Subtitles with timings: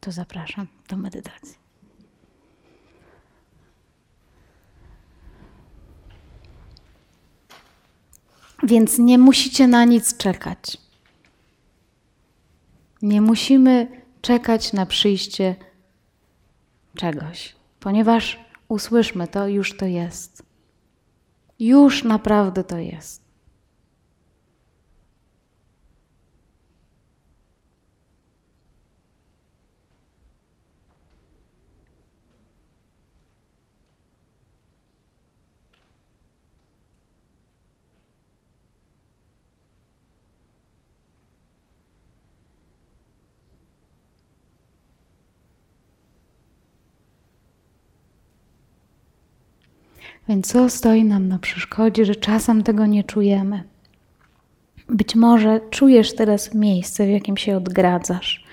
[0.00, 1.58] to zapraszam do medytacji.
[8.62, 10.78] Więc nie musicie na nic czekać.
[13.02, 15.56] Nie musimy czekać na przyjście
[16.96, 20.42] czegoś, ponieważ usłyszmy to, już to jest.
[21.58, 23.27] Już naprawdę to jest.
[50.28, 53.64] Więc co stoi nam na przeszkodzie, że czasem tego nie czujemy?
[54.88, 58.44] Być może czujesz teraz miejsce, w jakim się odgradzasz.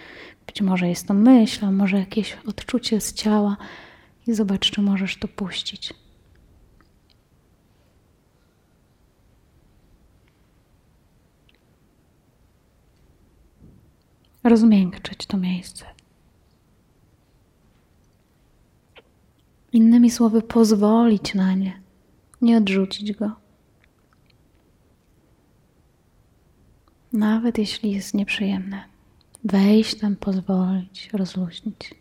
[0.48, 3.58] Być może jest to myśl, a może jakieś odczucie z ciała
[4.28, 5.94] i zobacz, czy możesz to puścić.
[14.44, 15.95] Rozmiękczyć to miejsce.
[19.76, 21.82] Innymi słowy, pozwolić na nie,
[22.42, 23.32] nie odrzucić go.
[27.14, 28.84] Nawet jeśli jest nieprzyjemne,
[29.44, 31.96] wejść tam, pozwolić, rozluźnić.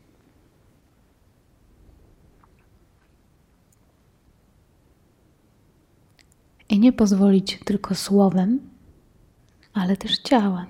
[6.69, 8.71] I nie pozwolić tylko słowem,
[9.73, 10.67] ale też ciałem.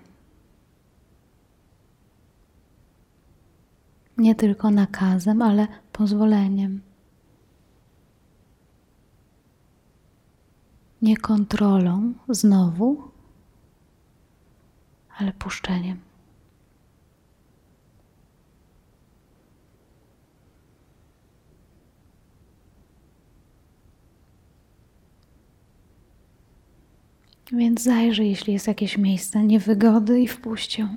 [4.19, 6.94] Nie tylko nakazem, ale pozwoleniem.
[11.05, 13.11] Nie kontrolą znowu,
[15.19, 16.01] ale puszczeniem.
[27.53, 30.97] Więc zajrzyj, jeśli jest jakieś miejsce niewygody i wpuść ją,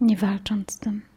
[0.00, 1.11] nie walcząc z tym.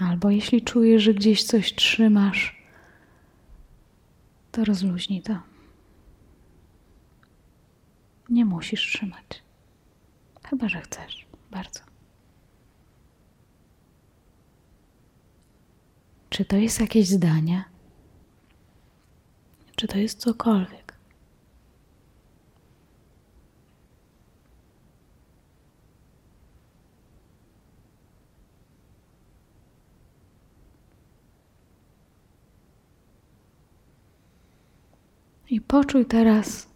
[0.00, 2.62] Albo jeśli czujesz, że gdzieś coś trzymasz,
[4.52, 5.38] to rozluźnij to.
[8.28, 9.42] Nie musisz trzymać.
[10.44, 11.26] Chyba, że chcesz.
[11.50, 11.80] Bardzo.
[16.30, 17.64] Czy to jest jakieś zdanie?
[19.76, 20.89] Czy to jest cokolwiek?
[35.50, 36.70] I poczuj teraz,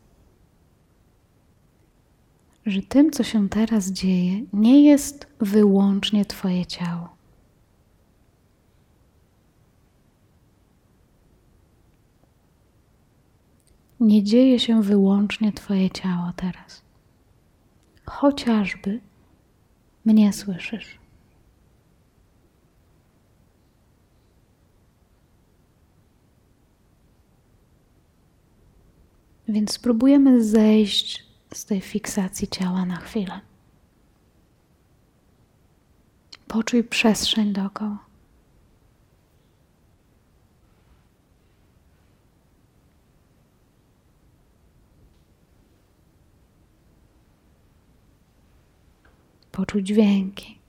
[2.66, 7.14] że tym, co się teraz dzieje, nie jest wyłącznie Twoje ciało.
[14.00, 16.82] Nie dzieje się wyłącznie Twoje ciało teraz.
[18.06, 19.00] Chociażby
[20.04, 21.03] mnie słyszysz.
[29.48, 31.24] Więc spróbujemy zejść
[31.54, 33.40] z tej fiksacji ciała na chwilę.
[36.48, 37.98] Poczuj przestrzeń dookoła.
[49.52, 50.63] Poczuj dźwięki.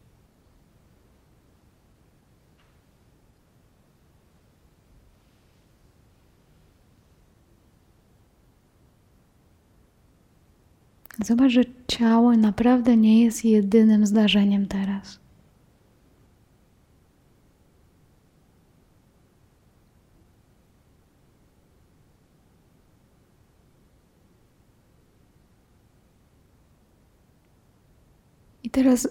[11.23, 15.19] Zobacz, że ciało naprawdę nie jest jedynym zdarzeniem teraz.
[28.63, 29.07] I teraz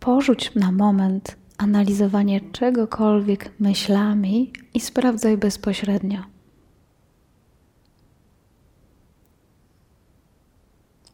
[0.00, 6.37] porzuć na moment analizowanie czegokolwiek myślami i sprawdzaj bezpośrednio.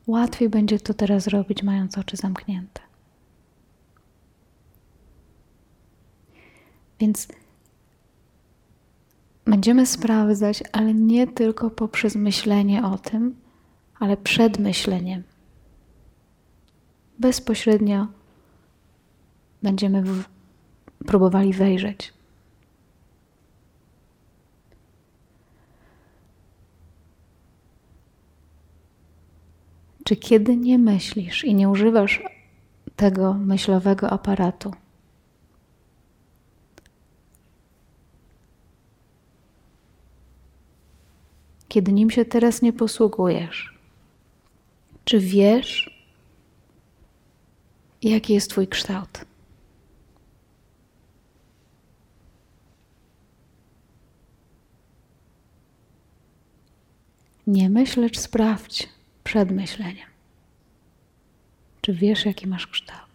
[0.06, 2.80] Łatwiej będzie to teraz robić, mając oczy zamknięte.
[7.00, 7.28] Więc
[9.44, 13.36] będziemy sprawdzać, ale nie tylko poprzez myślenie o tym,
[13.98, 15.22] ale przed myśleniem.
[17.18, 18.06] Bezpośrednio
[19.62, 20.24] będziemy w,
[21.06, 22.13] próbowali wejrzeć.
[30.04, 32.22] Czy kiedy nie myślisz i nie używasz
[32.96, 34.72] tego myślowego aparatu,
[41.68, 43.78] kiedy nim się teraz nie posługujesz,
[45.04, 46.00] czy wiesz,
[48.02, 49.24] jaki jest Twój kształt?
[57.46, 58.88] Nie myśl, lecz sprawdź
[59.24, 60.08] przed myśleniem.
[61.80, 63.10] Czy wiesz, jaki masz kształt?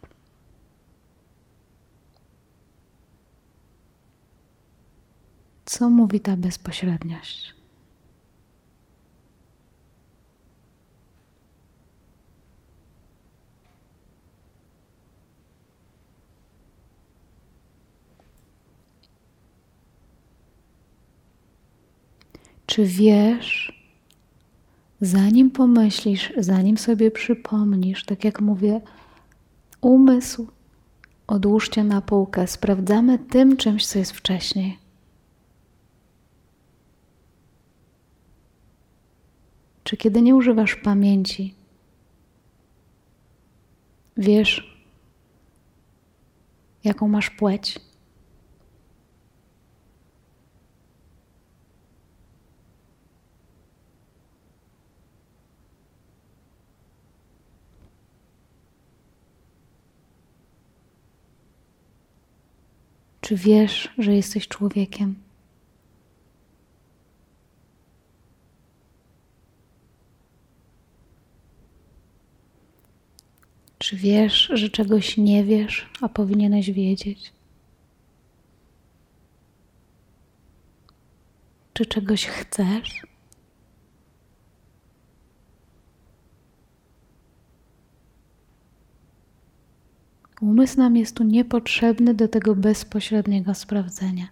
[5.65, 7.53] Co mówi ta bezpośredniość?
[22.65, 23.78] Czy wiesz,
[25.01, 28.81] zanim pomyślisz, zanim sobie przypomnisz, tak jak mówię,
[29.81, 30.47] umysł
[31.27, 34.77] odłóżcie na półkę, sprawdzamy tym czymś, co jest wcześniej.
[39.83, 41.55] Czy kiedy nie używasz pamięci,
[44.17, 44.79] wiesz,
[46.83, 47.79] jaką masz płeć?
[63.29, 65.15] Czy wiesz, że jesteś człowiekiem?
[73.77, 77.31] Czy wiesz, że czegoś nie wiesz, a powinieneś wiedzieć?
[81.73, 83.08] Czy czegoś chcesz?
[90.41, 94.27] Umysł nam jest tu niepotrzebny do tego bezpośredniego sprawdzenia.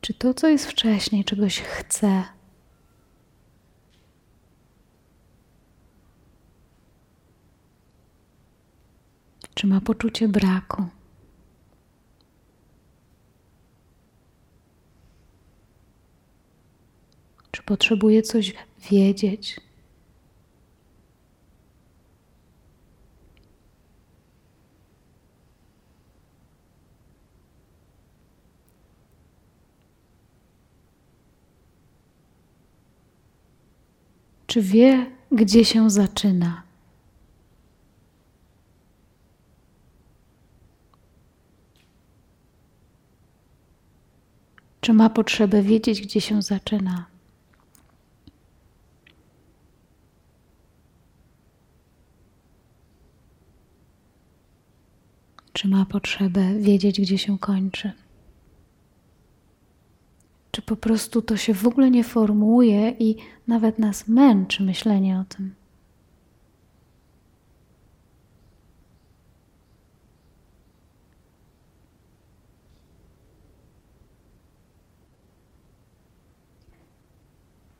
[0.00, 2.24] Czy to, co jest wcześniej, czegoś chce?
[9.54, 10.84] Czy ma poczucie braku?
[17.50, 18.52] Czy potrzebuje coś
[18.90, 19.63] wiedzieć?
[34.54, 36.62] Czy wie, gdzie się zaczyna?
[44.80, 47.06] Czy ma potrzebę wiedzieć, gdzie się zaczyna?
[55.52, 57.92] Czy ma potrzebę wiedzieć, gdzie się kończy?
[60.54, 63.16] Czy po prostu to się w ogóle nie formułuje i
[63.46, 65.54] nawet nas męczy myślenie o tym?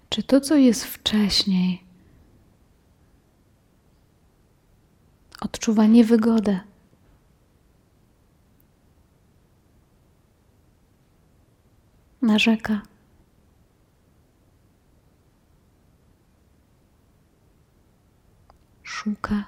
[0.09, 1.85] Czy to, co jest wcześniej,
[5.41, 6.61] odczuwa niewygodę?
[12.25, 12.83] Narzeka.
[18.83, 19.45] Szuka.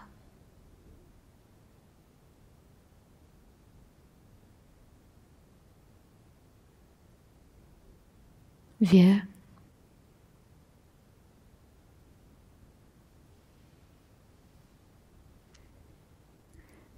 [8.81, 9.27] Wie.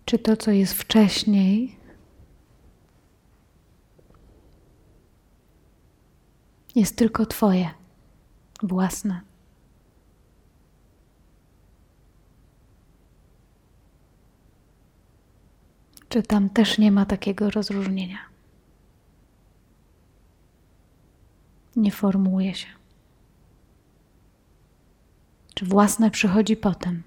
[0.05, 1.77] Czy to, co jest wcześniej,
[6.79, 7.71] jest tylko Twoje,
[8.63, 9.21] własne.
[16.09, 18.19] Czy tam też nie ma takiego rozróżnienia?
[21.77, 22.69] Nie formułuje się.
[25.55, 27.03] Czy własne przychodzi potem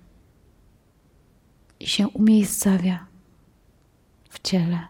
[1.79, 3.05] i się umiejscawia
[4.29, 4.87] w ciele?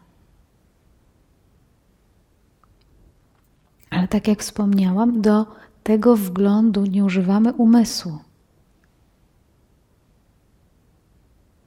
[3.92, 5.46] Ale tak jak wspomniałam, do
[5.84, 8.18] tego wglądu nie używamy umysłu.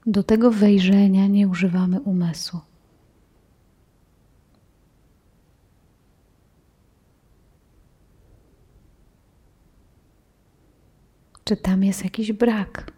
[0.06, 2.60] Do tego wejrzenia nie używamy umysłu.
[11.44, 12.93] Czy tam jest jakiś brak?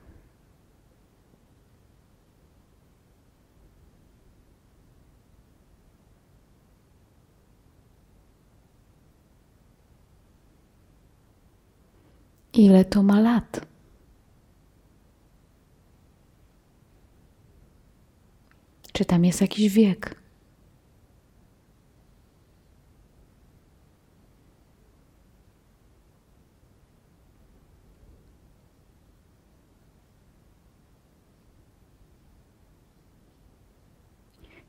[12.56, 13.66] Ile to ma lat?
[18.92, 20.16] Czy tam jest jakiś wiek?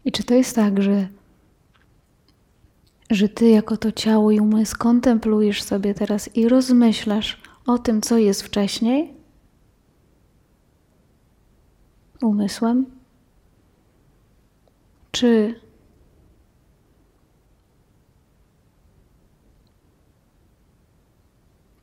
[0.05, 1.07] I czy to jest tak, że,
[3.09, 8.17] że ty jako to ciało i umysł kontemplujesz sobie teraz i rozmyślasz o tym, co
[8.17, 9.13] jest wcześniej?
[12.21, 12.85] Umysłem?
[15.11, 15.59] Czy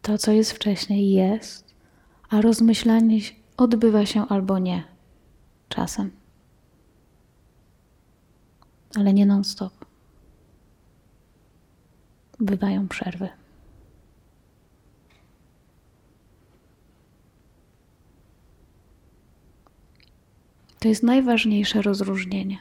[0.03, 1.75] to, co jest wcześniej, jest,
[2.31, 3.19] a rozmyślanie
[3.57, 4.85] odbywa się albo nie
[5.69, 6.25] czasem?
[8.97, 9.85] ale nie non-stop.
[12.41, 13.29] Bywają przerwy.
[20.85, 22.59] To jest najważniejsze rozróżnienie.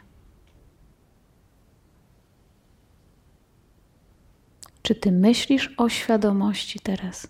[4.81, 7.27] Czy ty myślisz o świadomości teraz?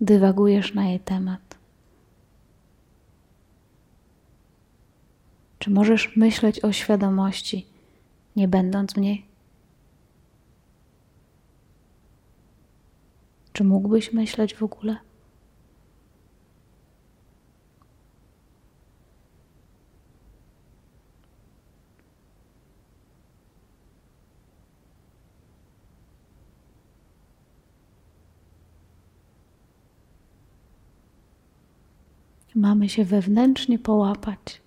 [0.00, 1.58] Dywagujesz na jej temat?
[5.58, 7.66] Czy możesz myśleć o świadomości?
[8.36, 9.26] nie będąc w niej?
[13.52, 14.96] Czy mógłbyś myśleć w ogóle?
[32.56, 34.60] Mamy się wewnętrznie połapać.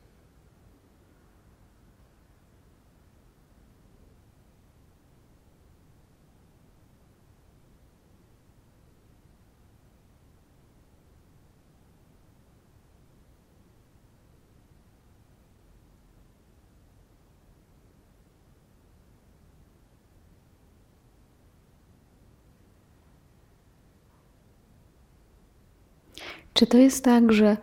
[26.53, 27.57] Czy to jest tak, że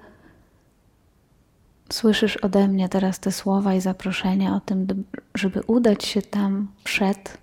[1.97, 7.39] słyszysz ode mnie teraz te słowa i zaproszenia o tym, żeby udać się tam przed,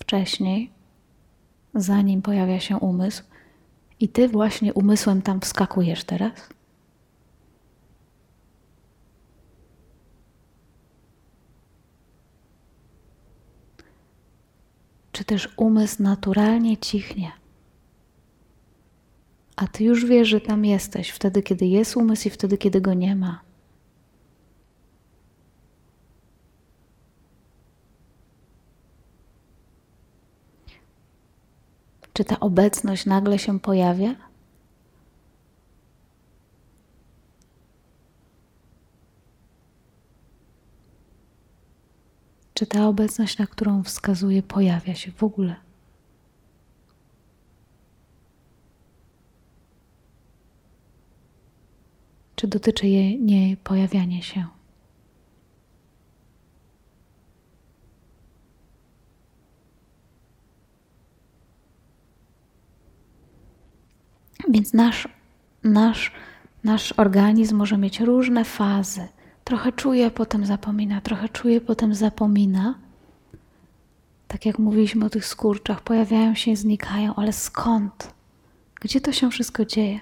[0.00, 0.70] wcześniej,
[1.74, 3.22] zanim pojawia się umysł,
[4.00, 6.32] i ty właśnie umysłem tam wskakujesz teraz?
[15.12, 17.32] Czy też umysł naturalnie cichnie?
[19.58, 22.94] a ty już wiesz, że tam jesteś, wtedy, kiedy jest umysł i wtedy, kiedy go
[22.94, 23.47] nie ma.
[32.18, 34.14] Czy ta obecność nagle się pojawia?
[42.54, 45.56] Czy ta obecność, na którą wskazuje, pojawia się w ogóle?
[52.36, 54.57] czy dotyczy jej nie pojawianie się.
[64.48, 65.08] Więc nasz,
[65.64, 66.12] nasz,
[66.64, 69.08] nasz organizm może mieć różne fazy.
[69.44, 72.78] Trochę czuje, potem zapomina, trochę czuje, potem zapomina.
[74.28, 78.14] Tak jak mówiliśmy o tych skurczach, pojawiają się i znikają, ale skąd?
[78.80, 80.00] Gdzie to się wszystko dzieje?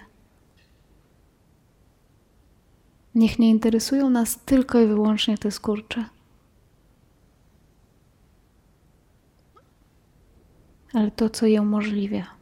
[3.14, 6.04] Niech nie interesują nas tylko i wyłącznie te skurcze.
[10.94, 12.35] Ale to, co je umożliwia.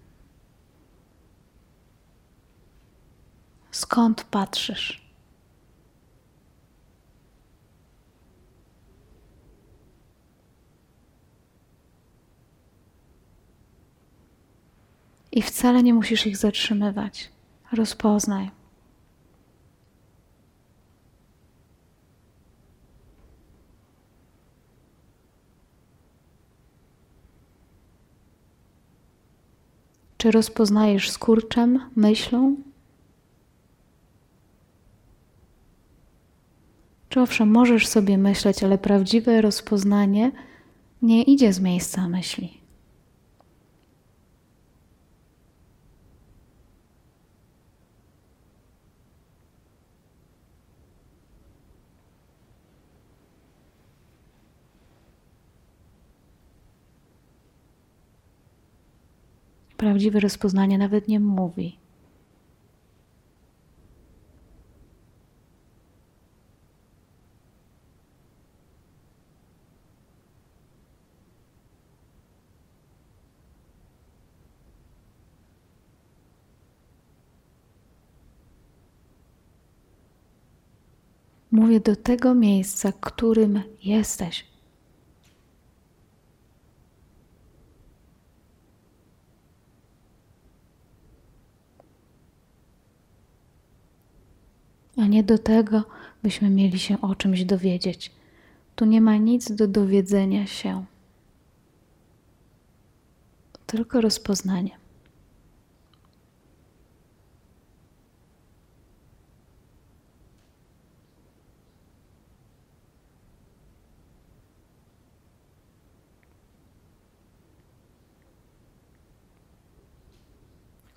[3.74, 5.02] Skąd patrzysz?
[15.32, 17.30] I wcale nie musisz ich zatrzymywać.
[17.72, 18.50] Rozpoznaj.
[30.16, 32.56] Czy rozpoznajesz skurczem, myślą?
[37.14, 40.32] Czy owszem, możesz sobie myśleć, ale prawdziwe rozpoznanie
[41.02, 42.60] nie idzie z miejsca myśli.
[59.76, 61.83] Prawdziwe rozpoznanie nawet nie mówi.
[81.54, 84.46] Mówię do tego miejsca, którym jesteś.
[94.96, 95.84] A nie do tego,
[96.22, 98.10] byśmy mieli się o czymś dowiedzieć.
[98.74, 100.84] Tu nie ma nic do dowiedzenia się,
[103.66, 104.83] tylko rozpoznanie.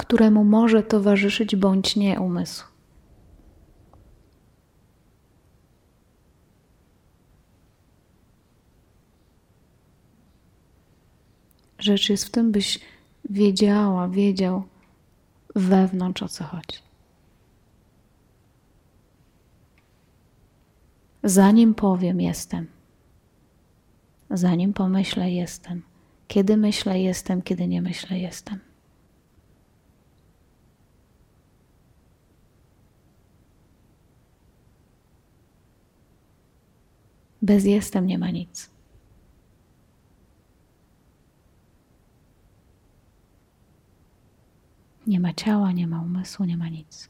[0.08, 2.66] Któremu może towarzyszyć bądź nie umysł.
[11.80, 12.80] Rzecz jest w tym, byś
[13.30, 14.64] wiedziała, wiedział
[15.56, 16.78] wewnątrz o co chodzi.
[21.24, 22.68] Zanim powiem, jestem.
[24.30, 25.82] Zanim pomyślę, jestem.
[26.28, 28.67] Kiedy myślę, jestem, kiedy nie myślę, jestem.
[37.48, 38.70] Bez jestem nie ma nic.
[45.08, 47.10] Nie ma ciała, nie ma umysłu, nie ma nic.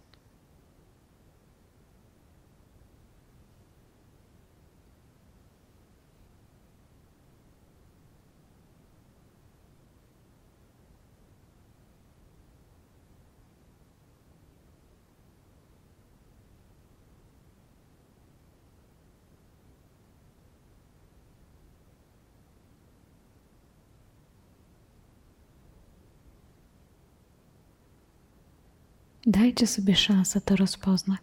[29.28, 31.22] Dajcie sobie szansę to rozpoznać.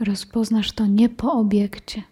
[0.00, 2.02] Rozpoznasz to nie po obiekcie.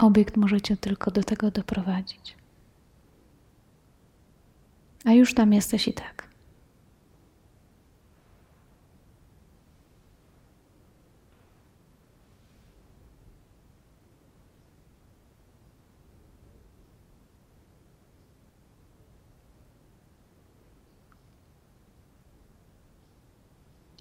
[0.00, 2.43] Obiekt możecie tylko do tego doprowadzić
[5.04, 6.28] a już tam jesteś i tak.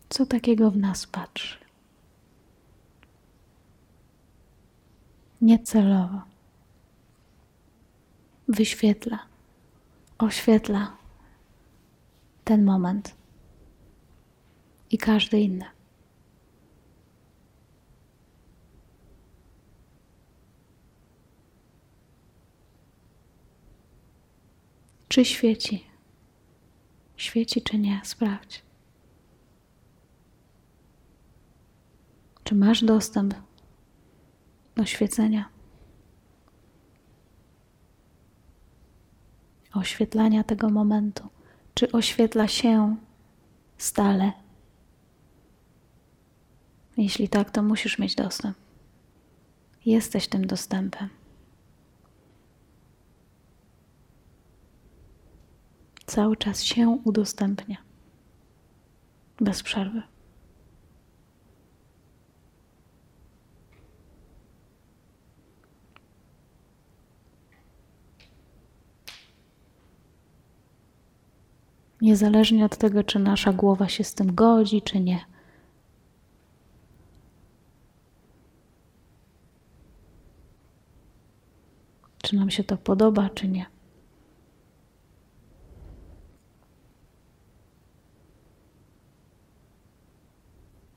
[0.10, 1.58] Co takiego w nas patrzy?
[5.42, 6.22] Niecelowo.
[8.48, 9.33] Wyświetla
[10.24, 10.98] oświetla
[12.44, 13.16] ten moment
[14.90, 15.66] i każdy inny.
[25.08, 25.86] Czy świeci?
[27.18, 28.02] Świeci czy nie?
[28.04, 28.64] Sprawdź.
[32.44, 33.34] Czy masz dostęp
[34.76, 35.53] do świecenia?
[39.74, 41.30] Oświetlania tego momentu?
[41.74, 42.96] Czy oświetla się
[43.78, 44.32] stale?
[46.98, 48.58] Jeśli tak, to musisz mieć dostęp.
[49.86, 51.10] Jesteś tym dostępem.
[56.06, 57.78] Cały czas się udostępnia.
[59.40, 60.13] Bez przerwy.
[72.04, 75.26] Niezależnie od tego, czy nasza głowa się z tym godzi, czy nie.
[82.24, 83.66] Czy nam się to podoba, czy nie.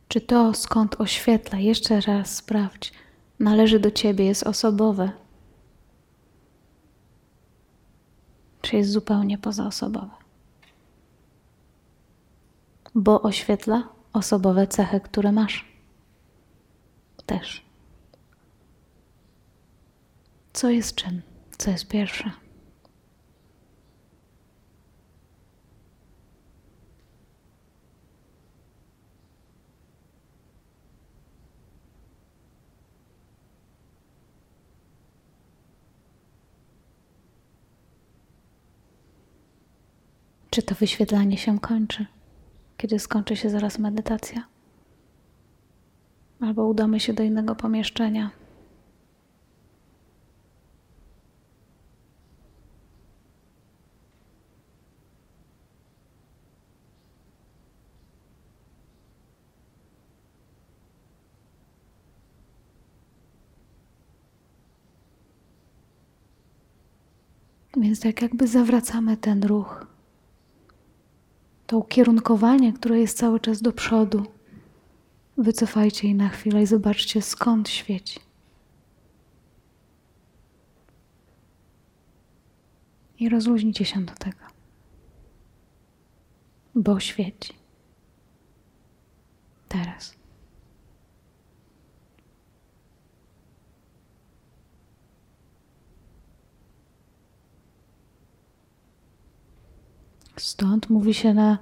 [0.08, 2.92] Czy to, skąd oświetla, jeszcze raz sprawdź,
[3.38, 5.10] należy do ciebie, jest osobowe,
[8.62, 10.25] czy jest zupełnie pozaosobowe?
[12.96, 15.64] Bo oświetla osobowe cechy, które masz.
[17.26, 17.66] Też.
[20.52, 21.22] Co jest czym?
[21.58, 22.30] Co jest pierwsze?
[40.50, 42.06] Czy to wyświetlanie się kończy,
[42.76, 44.44] kiedy skończy się zaraz medytacja?
[46.40, 48.30] Albo udamy się do innego pomieszczenia.
[67.76, 69.85] Więc tak jakby zawracamy ten ruch
[71.66, 74.26] to ukierunkowanie, które jest cały czas do przodu.
[75.38, 78.20] Wycofajcie je na chwilę i zobaczcie, skąd świeci.
[83.18, 84.38] I rozluźnijcie się do tego,
[86.74, 87.52] bo świeci.
[89.68, 90.16] Teraz.
[100.36, 101.58] Stąd mówi się na,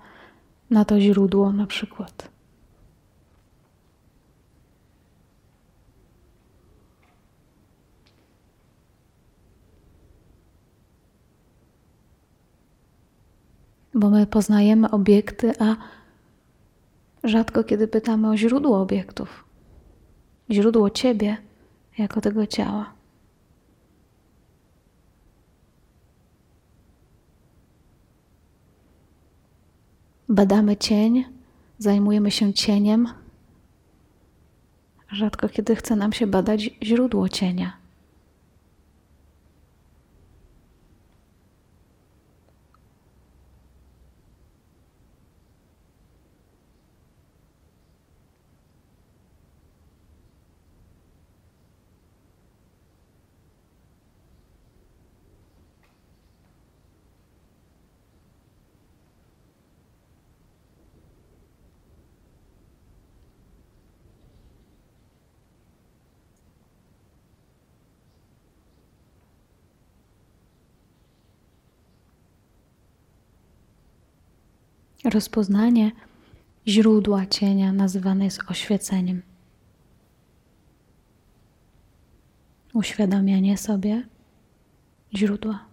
[0.71, 2.35] na to źródło na przykład.
[13.95, 15.77] Bo my poznajemy obiekty, a
[17.25, 19.45] rzadko kiedy pytamy o źródło obiektów,
[20.51, 21.37] źródło Ciebie
[21.99, 22.95] jako tego ciała.
[30.35, 31.25] Badamy cień,
[31.79, 33.09] zajmujemy się cieniem.
[35.13, 37.84] Rzadko kiedy chce nam się badać źródło cienia.
[75.05, 75.93] Rozpoznanie
[76.67, 79.23] źródła cienia nazywane jest oświeceniem.
[82.75, 84.09] Uświadamianie sobie
[85.15, 85.65] źródła.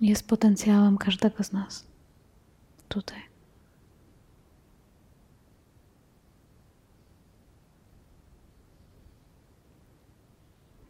[0.00, 1.86] Jest potencjałem każdego z nas
[2.88, 3.18] tutaj.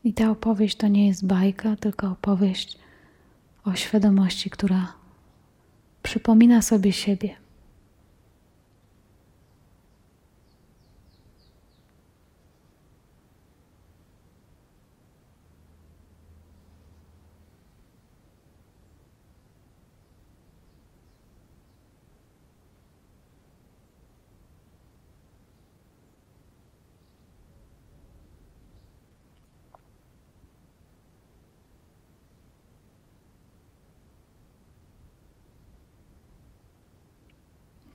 [0.04, 2.78] I ta opowieść to nie jest bajka, tylko opowieść
[3.68, 4.92] o świadomości, która
[6.02, 7.37] przypomina sobie siebie.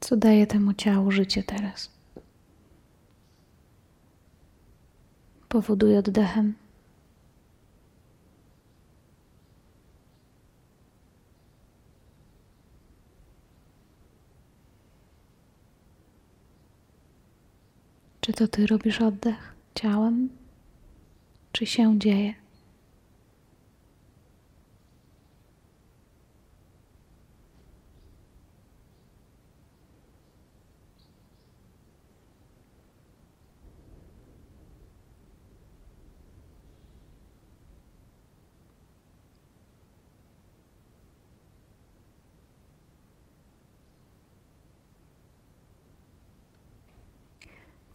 [0.03, 1.91] Co daje temu ciału życie teraz.
[5.49, 6.53] Powoduje oddechem.
[18.21, 20.29] Czy to ty robisz oddech ciałem,
[21.51, 22.42] czy się dzieje?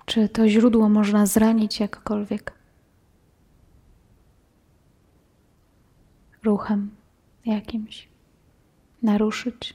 [0.08, 2.52] Czy to źródło można zranić jakkolwiek?
[6.42, 6.90] Ruchem
[7.44, 8.08] jakimś?
[9.02, 9.74] Naruszyć?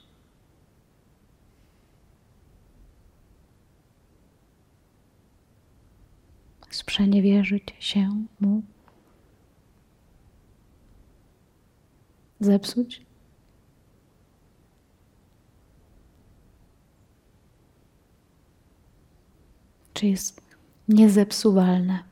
[6.69, 8.61] Sprzeniewierzyć się mu?
[12.39, 13.05] Zepsuć?
[19.93, 20.41] czy jest
[20.87, 22.03] niezepsuwalne.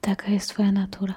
[0.00, 1.14] Taka jest Twoja natura.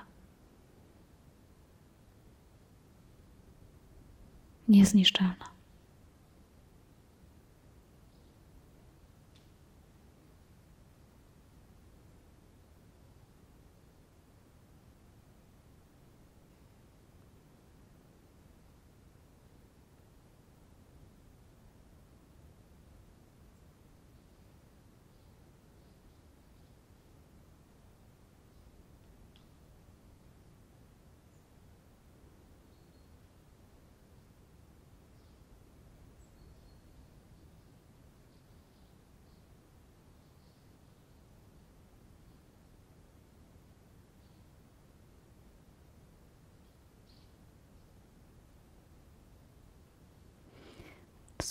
[4.68, 5.59] Niezniszczalna.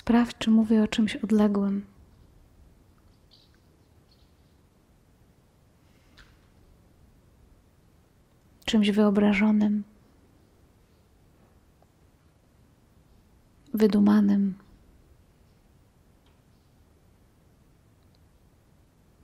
[0.08, 1.86] Sprawdź, czy mówię o czymś odległym.
[8.64, 9.84] Czymś wyobrażonym,
[13.74, 14.54] wydumanym,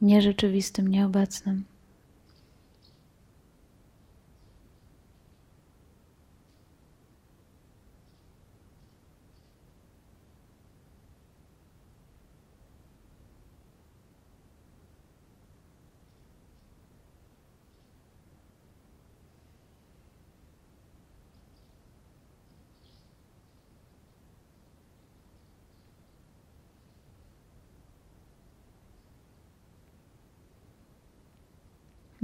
[0.03, 1.65] nierzeczywistym, nieobecnym.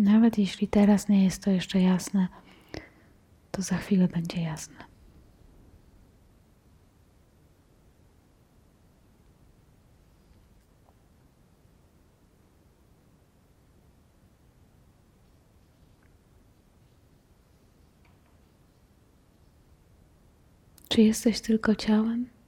[0.00, 2.28] Nawet jeśli teraz nie jest to jeszcze jasne,
[3.50, 4.74] to za chwilę będzie jasne.
[20.88, 22.39] Czy jesteś tylko ciałem?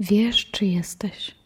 [0.00, 1.38] Wiesz, czy jesteś.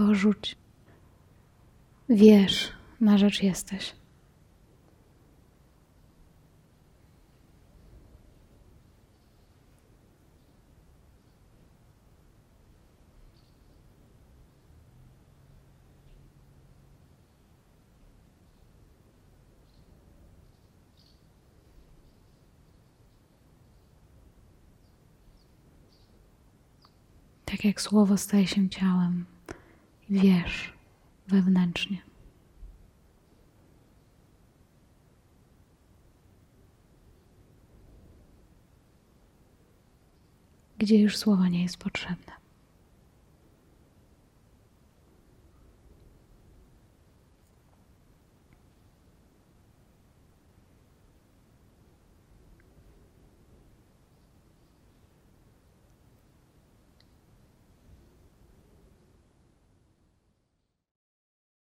[0.00, 0.56] porzuć.
[2.08, 3.99] Wiesz, na rzecz jesteś.
[27.60, 29.26] Tak jak słowo staje się ciałem,
[30.10, 30.72] wiesz
[31.28, 31.98] wewnętrznie.
[40.78, 42.39] Gdzie już słowa nie jest potrzebne.